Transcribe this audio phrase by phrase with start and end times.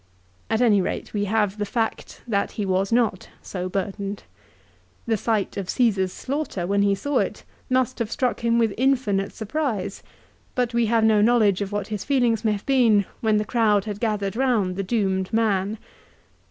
[0.49, 4.23] At any rate we have the fact that he was not so burdened.
[5.05, 9.31] The sight of Caesar's slaughter, when he saw it, must have struck him with infinite
[9.31, 10.01] surprise,
[10.55, 13.85] but we have no knowledge of what his feelings may have been when the crowd
[13.85, 15.77] had gathered round the doomed man.